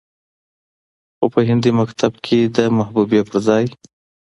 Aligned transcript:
خو 1.17 1.25
په 1.33 1.39
هندي 1.47 1.71
مکتب 1.79 2.13
کې 2.25 2.39
د 2.55 2.57
محبوبې 2.77 3.21
پرځاى 3.29 3.65